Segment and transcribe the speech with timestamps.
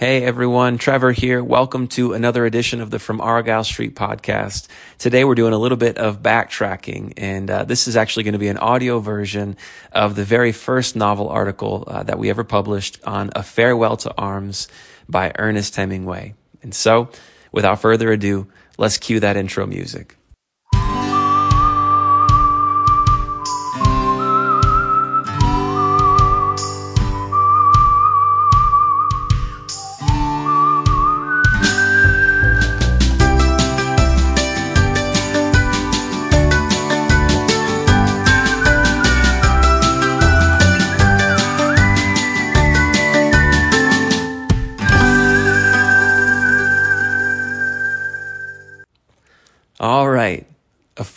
[0.00, 1.44] Hey everyone, Trevor here.
[1.44, 4.66] Welcome to another edition of the From Argyle Street podcast.
[4.96, 8.38] Today we're doing a little bit of backtracking, and uh, this is actually going to
[8.38, 9.58] be an audio version
[9.92, 14.14] of the very first novel article uh, that we ever published on A Farewell to
[14.16, 14.68] Arms
[15.06, 16.32] by Ernest Hemingway.
[16.62, 17.10] And so,
[17.52, 18.46] without further ado,
[18.78, 20.16] let's cue that intro music.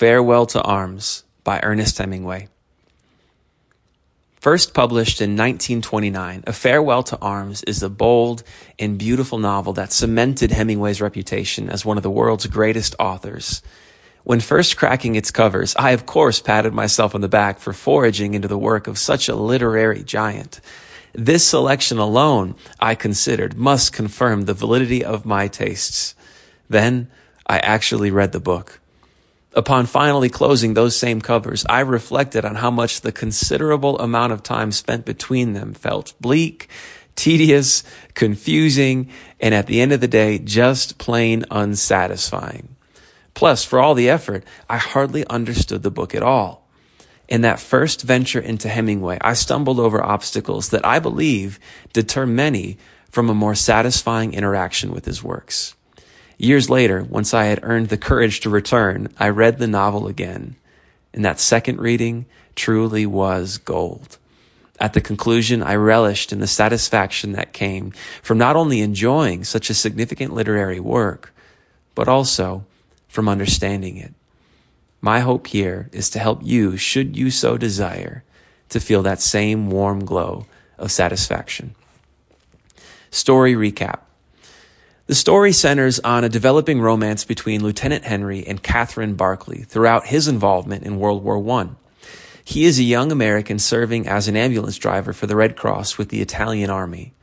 [0.04, 2.50] Farewell to Arms by Ernest Hemingway.
[4.36, 8.44] First published in 1929, A Farewell to Arms is a bold
[8.78, 13.62] and beautiful novel that cemented Hemingway's reputation as one of the world's greatest authors.
[14.26, 18.34] When first cracking its covers, I of course patted myself on the back for foraging
[18.34, 20.60] into the work of such a literary giant.
[21.14, 26.14] This selection alone, I considered, must confirm the validity of my tastes.
[26.68, 27.10] Then,
[27.48, 28.82] I actually read the book.
[29.56, 34.42] Upon finally closing those same covers, I reflected on how much the considerable amount of
[34.42, 36.70] time spent between them felt bleak,
[37.16, 37.84] tedious,
[38.16, 39.10] confusing,
[39.40, 42.76] and at the end of the day, just plain unsatisfying.
[43.36, 46.68] Plus, for all the effort, I hardly understood the book at all.
[47.28, 51.60] In that first venture into Hemingway, I stumbled over obstacles that I believe
[51.94, 52.78] deter many
[53.12, 55.76] from a more satisfying interaction with his works.
[56.38, 60.56] Years later, once I had earned the courage to return, I read the novel again.
[61.14, 62.26] And that second reading
[62.56, 64.18] truly was gold.
[64.80, 67.92] At the conclusion, I relished in the satisfaction that came
[68.22, 71.34] from not only enjoying such a significant literary work,
[71.96, 72.66] but also
[73.08, 74.14] from understanding it.
[75.00, 78.24] My hope here is to help you, should you so desire,
[78.70, 80.48] to feel that same warm glow
[80.78, 81.76] of satisfaction.
[83.12, 84.00] Story recap.
[85.06, 90.30] The story centers on a developing romance between Lieutenant Henry and Catherine Barkley throughout his
[90.30, 91.72] involvement in World War I.
[92.46, 96.08] He is a young American serving as an ambulance driver for the Red Cross with
[96.08, 97.14] the Italian Army.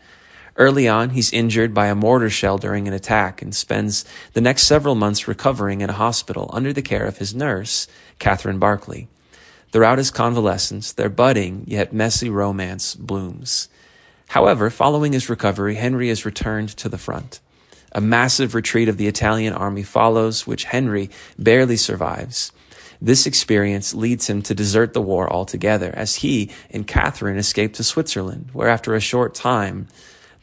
[0.56, 4.04] Early on, he's injured by a mortar shell during an attack and spends
[4.34, 7.88] the next several months recovering in a hospital under the care of his nurse,
[8.18, 9.08] Catherine Barkley.
[9.72, 13.70] Throughout his convalescence, their budding yet messy romance blooms.
[14.28, 17.40] However, following his recovery, Henry is returned to the front.
[17.92, 22.52] A massive retreat of the Italian army follows, which Henry barely survives.
[23.02, 27.84] This experience leads him to desert the war altogether as he and Catherine escape to
[27.84, 29.88] Switzerland, where after a short time,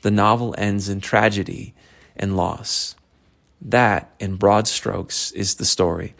[0.01, 1.73] the novel ends in tragedy
[2.15, 2.95] and loss.
[3.61, 6.15] That, in broad strokes, is the story.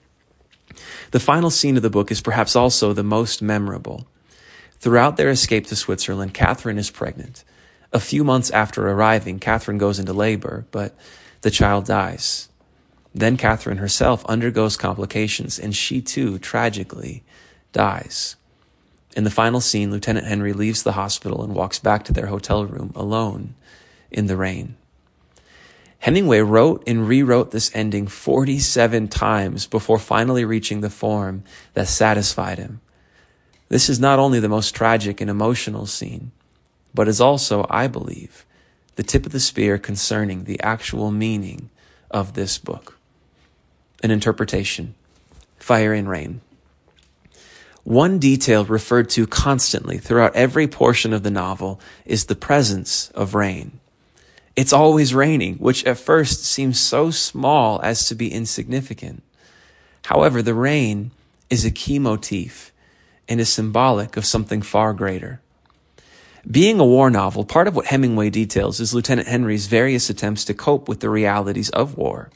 [1.11, 4.07] The final scene of the book is perhaps also the most memorable.
[4.79, 7.43] Throughout their escape to Switzerland, Catherine is pregnant.
[7.93, 10.95] A few months after arriving, Catherine goes into labor, but
[11.41, 12.49] the child dies.
[13.15, 17.23] Then Catherine herself undergoes complications, and she too, tragically,
[17.71, 18.35] dies.
[19.15, 22.65] In the final scene, Lieutenant Henry leaves the hospital and walks back to their hotel
[22.65, 23.55] room alone
[24.11, 24.75] in the rain.
[25.99, 31.43] Hemingway wrote and rewrote this ending 47 times before finally reaching the form
[31.73, 32.81] that satisfied him.
[33.69, 36.31] This is not only the most tragic and emotional scene,
[36.97, 38.43] but is also, I believe,
[38.95, 41.69] the tip of the spear concerning the actual meaning
[42.09, 42.97] of this book.
[44.01, 44.95] An interpretation
[45.59, 46.41] fire and rain.
[47.83, 53.35] One detail referred to constantly throughout every portion of the novel is the presence of
[53.35, 53.79] rain.
[54.55, 59.21] It's always raining, which at first seems so small as to be insignificant.
[60.05, 61.11] However, the rain
[61.51, 62.73] is a key motif
[63.29, 65.41] and is symbolic of something far greater.
[66.49, 70.53] Being a war novel, part of what Hemingway details is Lieutenant Henry's various attempts to
[70.53, 72.29] cope with the realities of war.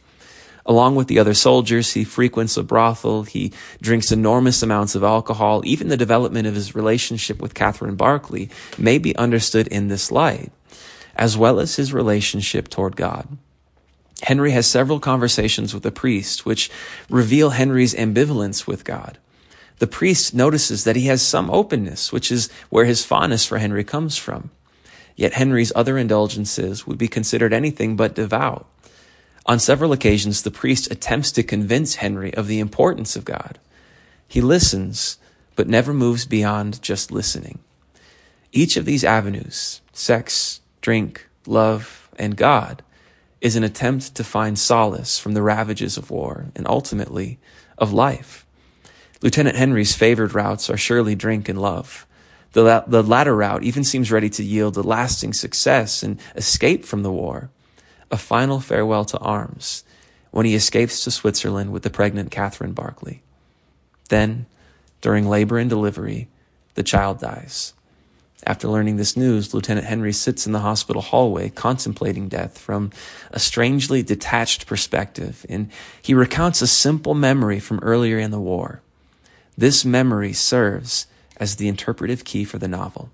[0.65, 5.61] Along with the other soldiers, he frequents a brothel, he drinks enormous amounts of alcohol.
[5.63, 10.51] Even the development of his relationship with Catherine Barkley may be understood in this light,
[11.15, 13.37] as well as his relationship toward God.
[14.23, 16.69] Henry has several conversations with a priest which
[17.09, 19.17] reveal Henry's ambivalence with God.
[19.81, 23.83] The priest notices that he has some openness, which is where his fondness for Henry
[23.83, 24.51] comes from.
[25.15, 28.67] Yet Henry's other indulgences would be considered anything but devout.
[29.47, 33.57] On several occasions, the priest attempts to convince Henry of the importance of God.
[34.27, 35.17] He listens,
[35.55, 37.57] but never moves beyond just listening.
[38.51, 42.83] Each of these avenues sex, drink, love, and God
[43.41, 47.39] is an attempt to find solace from the ravages of war and ultimately
[47.79, 48.45] of life.
[49.21, 52.07] Lieutenant Henry's favored routes are surely drink and love.
[52.53, 56.85] The, la- the latter route even seems ready to yield a lasting success and escape
[56.85, 57.49] from the war,
[58.09, 59.83] a final farewell to arms,
[60.31, 63.21] when he escapes to Switzerland with the pregnant Catherine Barkley.
[64.09, 64.47] Then,
[65.01, 66.27] during labor and delivery,
[66.73, 67.73] the child dies.
[68.45, 72.89] After learning this news, Lieutenant Henry sits in the hospital hallway contemplating death from
[73.29, 75.71] a strangely detached perspective, and
[76.01, 78.81] he recounts a simple memory from earlier in the war.
[79.57, 81.07] This memory serves
[81.37, 83.09] as the interpretive key for the novel.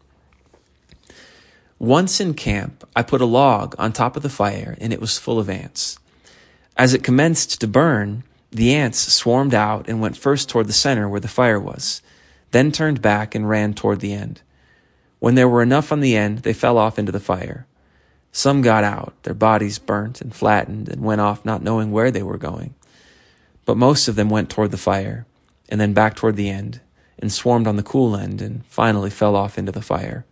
[1.80, 5.19] Once in camp, I put a log on top of the fire and it was
[5.19, 6.00] full of ants.
[6.75, 11.07] As it commenced to burn, the ants swarmed out and went first toward the center
[11.07, 12.01] where the fire was,
[12.51, 14.42] then turned back and ran toward the end.
[15.19, 17.66] When there were enough on the end, they fell off into the fire.
[18.31, 22.22] Some got out, their bodies burnt and flattened, and went off not knowing where they
[22.22, 22.75] were going.
[23.66, 25.25] But most of them went toward the fire,
[25.69, 26.81] and then back toward the end,
[27.19, 30.25] and swarmed on the cool end, and finally fell off into the fire.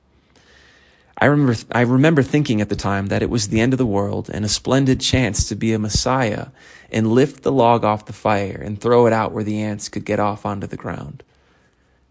[1.18, 3.86] I remember, I remember thinking at the time that it was the end of the
[3.86, 6.48] world and a splendid chance to be a messiah
[6.92, 10.04] and lift the log off the fire and throw it out where the ants could
[10.04, 11.24] get off onto the ground.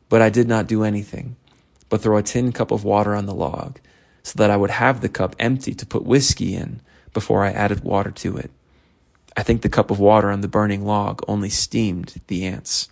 [0.09, 1.37] But I did not do anything
[1.95, 3.79] but throw a tin cup of water on the log
[4.25, 6.81] so that I would have the cup empty to put whiskey in
[7.13, 8.51] before I added water to it.
[9.37, 12.89] I think the cup of water on the burning log only steamed the ants.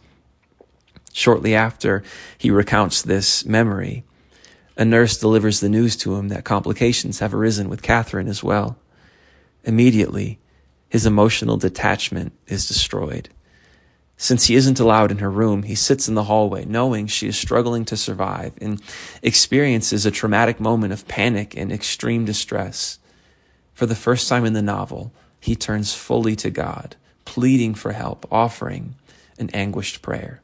[1.13, 2.03] Shortly after
[2.39, 4.05] he recounts this memory,
[4.77, 8.79] a nurse delivers the news to him that complications have arisen with Catherine as well.
[9.65, 10.39] Immediately,
[10.89, 13.29] his emotional detachment is destroyed.
[14.17, 17.37] Since he isn't allowed in her room, he sits in the hallway knowing she is
[17.37, 18.81] struggling to survive and
[19.23, 22.99] experiences a traumatic moment of panic and extreme distress.
[23.75, 28.27] For the first time in the novel, he turns fully to God, pleading for help,
[28.31, 28.95] offering
[29.39, 30.41] an anguished prayer.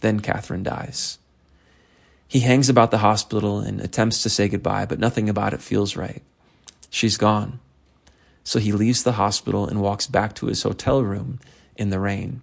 [0.00, 1.18] Then Catherine dies.
[2.26, 5.96] He hangs about the hospital and attempts to say goodbye, but nothing about it feels
[5.96, 6.22] right.
[6.88, 7.60] She's gone.
[8.44, 11.40] So he leaves the hospital and walks back to his hotel room
[11.76, 12.42] in the rain.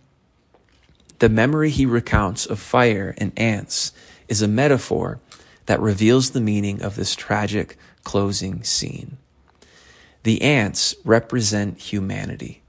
[1.20, 3.92] The memory he recounts of fire and ants
[4.28, 5.20] is a metaphor
[5.66, 9.18] that reveals the meaning of this tragic closing scene.
[10.24, 12.62] The ants represent humanity.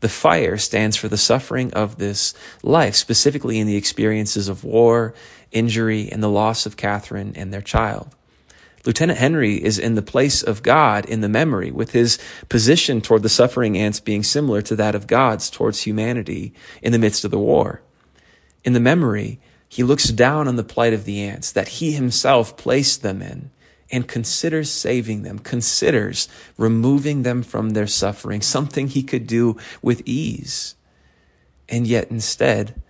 [0.00, 5.14] The fire stands for the suffering of this life, specifically in the experiences of war,
[5.52, 8.14] injury, and the loss of Catherine and their child.
[8.86, 12.18] Lieutenant Henry is in the place of God in the memory, with his
[12.48, 16.98] position toward the suffering ants being similar to that of God's towards humanity in the
[16.98, 17.82] midst of the war.
[18.64, 19.38] In the memory,
[19.68, 23.50] he looks down on the plight of the ants that he himself placed them in
[23.90, 30.02] and considers saving them, considers removing them from their suffering, something he could do with
[30.04, 30.74] ease.
[31.68, 32.80] And yet instead,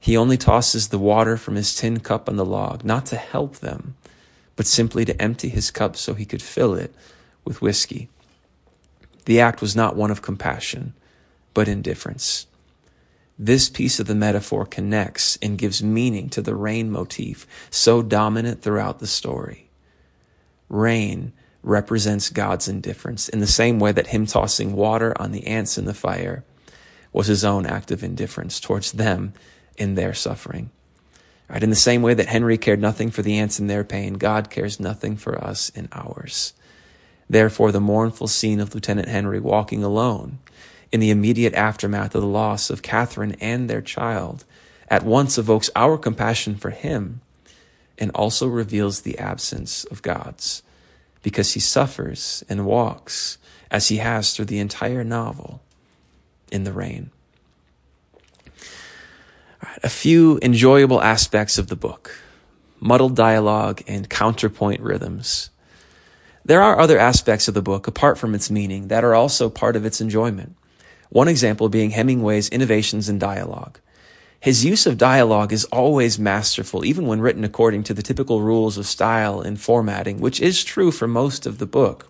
[0.00, 3.56] he only tosses the water from his tin cup on the log, not to help
[3.58, 3.94] them,
[4.56, 6.94] but simply to empty his cup so he could fill it
[7.44, 8.08] with whiskey.
[9.24, 10.94] The act was not one of compassion,
[11.54, 12.46] but indifference.
[13.38, 18.62] This piece of the metaphor connects and gives meaning to the rain motif so dominant
[18.62, 19.70] throughout the story.
[20.72, 21.32] Rain
[21.62, 25.84] represents God's indifference in the same way that him tossing water on the ants in
[25.84, 26.44] the fire
[27.12, 29.34] was his own act of indifference towards them
[29.76, 30.70] in their suffering.
[31.48, 34.14] Right, in the same way that Henry cared nothing for the ants in their pain,
[34.14, 36.54] God cares nothing for us in ours.
[37.28, 40.38] Therefore, the mournful scene of Lieutenant Henry walking alone
[40.90, 44.44] in the immediate aftermath of the loss of Catherine and their child
[44.88, 47.20] at once evokes our compassion for him
[47.98, 50.62] and also reveals the absence of God's
[51.22, 53.38] because he suffers and walks
[53.70, 55.60] as he has through the entire novel
[56.50, 57.10] in the rain.
[59.82, 62.18] a few enjoyable aspects of the book
[62.80, 65.50] muddled dialogue and counterpoint rhythms.
[66.44, 69.76] There are other aspects of the book, apart from its meaning, that are also part
[69.76, 70.56] of its enjoyment.
[71.08, 73.78] One example being Hemingway's innovations in dialogue.
[74.42, 78.76] His use of dialogue is always masterful, even when written according to the typical rules
[78.76, 82.08] of style and formatting, which is true for most of the book.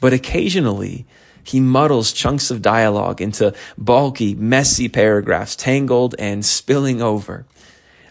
[0.00, 1.04] But occasionally,
[1.44, 7.44] he muddles chunks of dialogue into bulky, messy paragraphs, tangled and spilling over.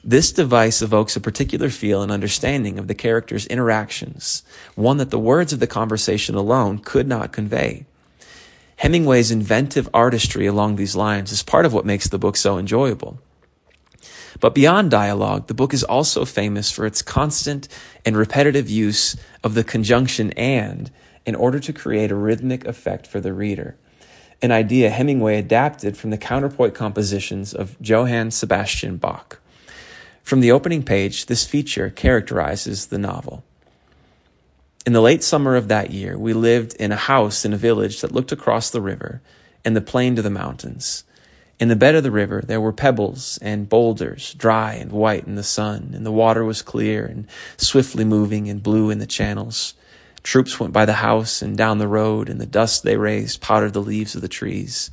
[0.03, 4.43] This device evokes a particular feel and understanding of the character's interactions,
[4.75, 7.88] one that the words of the conversation alone could not convey.
[8.75, 13.17] Hemingway's inventive artistry along these lines is part of what makes the book so enjoyable.
[14.40, 17.68] But beyond dialogue, the book is also famous for its constant
[18.06, 20.90] and repetitive use of the conjunction and
[21.26, 23.76] in order to create a rhythmic effect for the reader,
[24.42, 29.40] an idea Hemingway adapted from the counterpoint compositions of Johann Sebastian Bach.
[30.24, 33.44] From the opening page, this feature characterizes the novel.
[34.86, 38.02] In the late summer of that year, we lived in a house in a village
[38.02, 39.22] that looked across the river
[39.64, 41.04] and the plain to the mountains.
[41.62, 45.36] In the bed of the river, there were pebbles and boulders, dry and white in
[45.36, 49.75] the sun, and the water was clear and swiftly moving and blue in the channels.
[50.24, 53.74] Troops went by the house and down the road, and the dust they raised powdered
[53.74, 54.89] the leaves of the trees.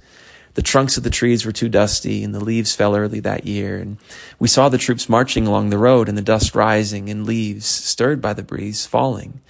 [0.52, 3.78] The trunks of the trees were too dusty, and the leaves fell early that year.
[3.78, 3.96] And
[4.38, 8.20] we saw the troops marching along the road, and the dust rising, and leaves, stirred
[8.20, 9.40] by the breeze, falling,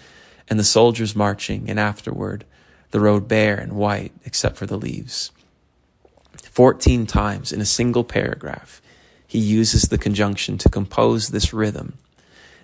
[0.49, 2.45] and the soldiers marching, and afterward,
[2.93, 5.33] the road bare and white, except for the leaves.
[6.59, 8.83] 14 times in a single paragraph,
[9.29, 11.97] he uses the conjunction to compose this rhythm.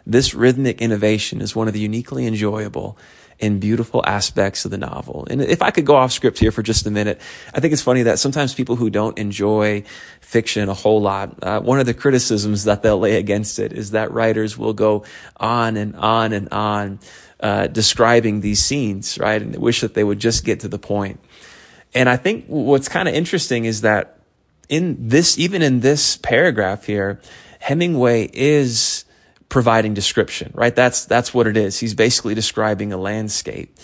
[0.04, 2.98] This rhythmic innovation is one of the uniquely enjoyable
[3.38, 5.28] and beautiful aspects of the novel.
[5.30, 7.20] And if I could go off script here for just a minute,
[7.54, 9.84] I think it's funny that sometimes people who don't enjoy
[10.20, 13.92] fiction a whole lot, uh, one of the criticisms that they'll lay against it is
[13.92, 15.04] that writers will go
[15.36, 16.98] on and on and on
[17.38, 19.40] uh, describing these scenes, right?
[19.40, 21.20] And wish that they would just get to the point.
[21.94, 24.18] And I think what's kind of interesting is that
[24.68, 27.20] in this, even in this paragraph here,
[27.60, 29.04] Hemingway is
[29.48, 30.74] providing description, right?
[30.74, 31.78] That's, that's what it is.
[31.78, 33.78] He's basically describing a landscape.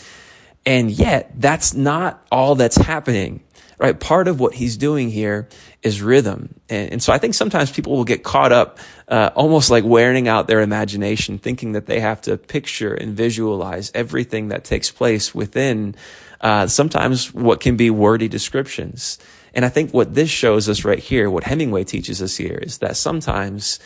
[0.67, 3.43] And yet that's not all that's happening,
[3.79, 3.99] right?
[3.99, 5.49] Part of what he's doing here
[5.83, 6.55] is rhythm.
[6.69, 10.29] And, and so I think sometimes people will get caught up, uh, almost like wearing
[10.29, 15.35] out their imagination, thinking that they have to picture and visualize everything that takes place
[15.35, 15.95] within
[16.41, 19.19] uh, sometimes what can be wordy descriptions.
[19.55, 22.79] And I think what this shows us right here, what Hemingway teaches us here, is
[22.79, 23.81] that sometimes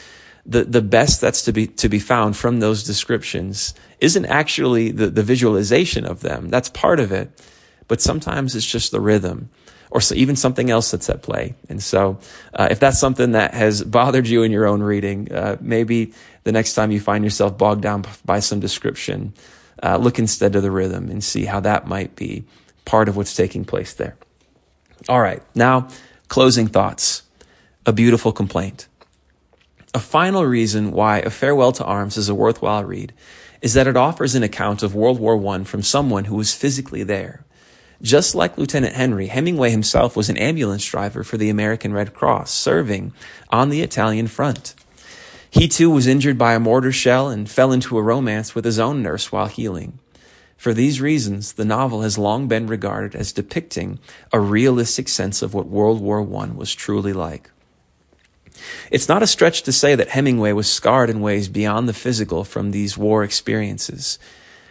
[0.46, 5.08] the, the best that's to be, to be found from those descriptions isn't actually the,
[5.08, 6.48] the visualization of them.
[6.50, 7.30] That's part of it.
[7.88, 9.50] But sometimes it's just the rhythm
[9.94, 11.54] or so even something else that's at play.
[11.68, 12.18] And so,
[12.52, 16.52] uh, if that's something that has bothered you in your own reading, uh, maybe the
[16.52, 19.32] next time you find yourself bogged down by some description,
[19.82, 22.44] uh, look instead to the rhythm and see how that might be
[22.84, 24.16] part of what's taking place there.
[25.08, 25.88] All right, now
[26.28, 27.22] closing thoughts.
[27.86, 28.88] A beautiful complaint.
[29.92, 33.12] A final reason why A Farewell to Arms is a worthwhile read
[33.60, 37.02] is that it offers an account of World War I from someone who was physically
[37.02, 37.44] there.
[38.02, 42.50] Just like Lieutenant Henry, Hemingway himself was an ambulance driver for the American Red Cross,
[42.52, 43.12] serving
[43.50, 44.74] on the Italian front.
[45.54, 48.80] He too was injured by a mortar shell and fell into a romance with his
[48.80, 50.00] own nurse while healing.
[50.56, 54.00] For these reasons, the novel has long been regarded as depicting
[54.32, 57.52] a realistic sense of what World War I was truly like.
[58.90, 62.42] It's not a stretch to say that Hemingway was scarred in ways beyond the physical
[62.42, 64.18] from these war experiences,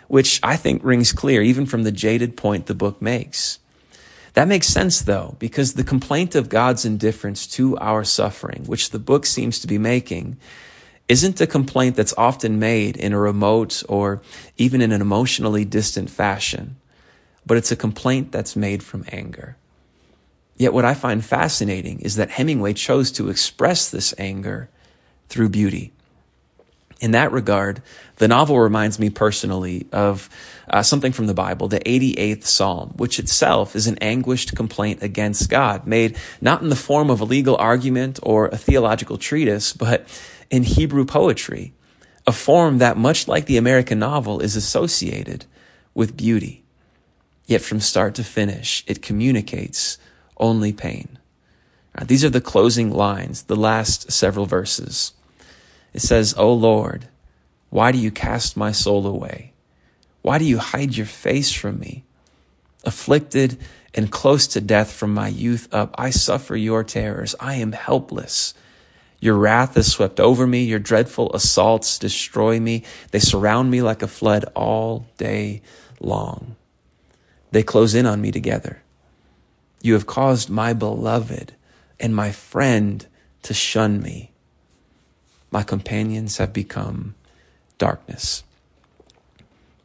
[0.09, 3.59] which I think rings clear even from the jaded point the book makes.
[4.33, 8.99] That makes sense though, because the complaint of God's indifference to our suffering, which the
[8.99, 10.35] book seems to be making,
[11.07, 14.21] isn't a complaint that's often made in a remote or
[14.57, 16.77] even in an emotionally distant fashion,
[17.45, 19.57] but it's a complaint that's made from anger.
[20.57, 24.69] Yet what I find fascinating is that Hemingway chose to express this anger
[25.27, 25.91] through beauty.
[27.01, 27.81] In that regard,
[28.17, 30.29] the novel reminds me personally of
[30.69, 35.49] uh, something from the Bible, the 88th Psalm, which itself is an anguished complaint against
[35.49, 40.07] God, made not in the form of a legal argument or a theological treatise, but
[40.53, 41.73] in Hebrew poetry,
[42.27, 45.47] a form that, much like the American novel, is associated
[45.95, 46.63] with beauty.
[47.47, 49.97] Yet from start to finish, it communicates
[50.37, 51.17] only pain.
[51.97, 55.13] Right, these are the closing lines, the last several verses.
[55.91, 57.07] It says, O Lord,
[57.71, 59.53] why do you cast my soul away?
[60.21, 62.03] Why do you hide your face from me?
[62.83, 63.57] Afflicted
[63.95, 67.33] and close to death from my youth up, I suffer your terrors.
[67.39, 68.53] I am helpless.
[69.23, 70.65] Your wrath has swept over me.
[70.65, 72.83] Your dreadful assaults destroy me.
[73.11, 75.61] They surround me like a flood all day
[76.01, 76.57] long.
[77.49, 78.81] They close in on me together.
[79.81, 81.53] You have caused my beloved
[82.01, 83.07] and my friend
[83.43, 84.31] to shun me.
[85.51, 87.15] My companions have become
[87.77, 88.43] darkness.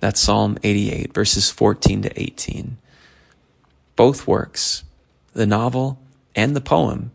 [0.00, 2.76] That's Psalm 88, verses 14 to 18.
[3.94, 4.82] Both works,
[5.32, 6.00] the novel
[6.34, 7.12] and the poem,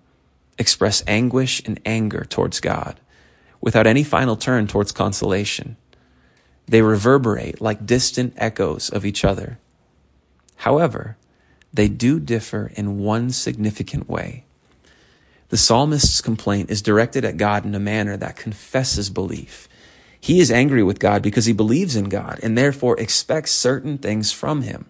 [0.57, 2.99] express anguish and anger towards God
[3.61, 5.77] without any final turn towards consolation.
[6.67, 9.59] They reverberate like distant echoes of each other.
[10.57, 11.17] However,
[11.73, 14.45] they do differ in one significant way.
[15.49, 19.67] The psalmist's complaint is directed at God in a manner that confesses belief.
[20.19, 24.31] He is angry with God because he believes in God and therefore expects certain things
[24.31, 24.85] from him.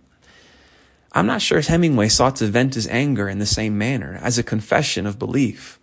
[1.14, 4.44] I'm not sure Hemingway sought to vent his anger in the same manner as a
[4.44, 5.80] confession of belief.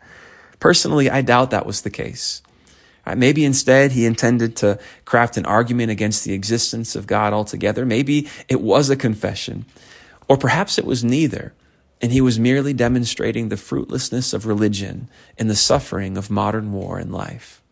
[0.58, 2.42] Personally, I doubt that was the case.
[3.06, 7.86] Uh, maybe instead he intended to craft an argument against the existence of God altogether.
[7.86, 9.64] Maybe it was a confession.
[10.28, 11.54] Or perhaps it was neither,
[12.02, 15.08] and he was merely demonstrating the fruitlessness of religion
[15.38, 17.62] and the suffering of modern war and life.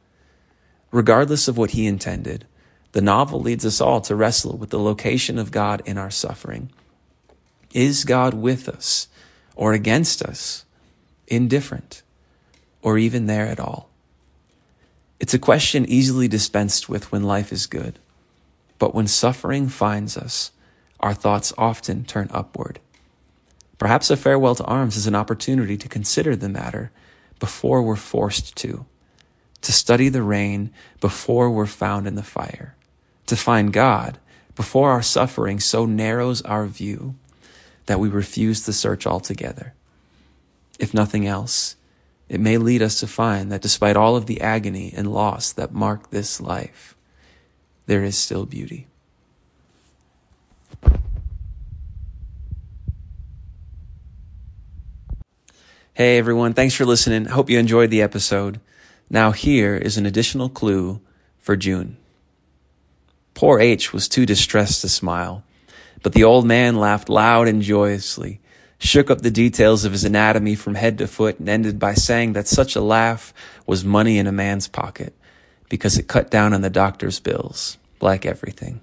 [0.91, 2.47] Regardless of what he intended,
[2.93, 6.71] the novel leads us all to wrestle with the location of God in our suffering.
[7.79, 9.07] Is God with us
[9.55, 10.65] or against us,
[11.29, 12.03] indifferent,
[12.83, 13.89] or even there at all?
[15.21, 18.01] It's a question easily dispensed with when life is good.
[18.81, 20.51] But when suffering finds us,
[20.99, 22.81] our thoughts often turn upward.
[23.79, 26.91] Perhaps a farewell to arms is an opportunity to consider the matter
[27.39, 28.87] before we're forced to,
[29.63, 32.75] to study the rain before we're found in the fire,
[33.27, 34.19] to find God
[34.57, 37.15] before our suffering so narrows our view
[37.89, 39.73] that we refuse to search altogether.
[40.79, 41.77] If nothing else,
[42.29, 45.73] it may lead us to find that despite all of the agony and loss that
[45.73, 46.95] mark this life,
[47.87, 48.87] there is still beauty.
[55.95, 57.25] Hey everyone, thanks for listening.
[57.25, 58.61] Hope you enjoyed the episode.
[59.09, 61.01] Now here is an additional clue
[61.39, 61.97] for June.
[63.33, 65.43] Poor H was too distressed to smile,
[66.03, 68.41] but the old man laughed loud and joyously
[68.79, 72.33] shook up the details of his anatomy from head to foot, and ended by saying
[72.33, 73.35] that such a laugh
[73.67, 75.15] was money in a man's pocket
[75.69, 78.81] because it cut down on the doctor's bills, like everything.